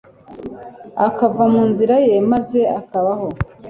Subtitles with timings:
[1.07, 3.27] akava mu nzira ye maze akabaho